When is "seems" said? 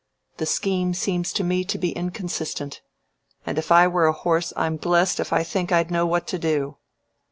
0.95-1.31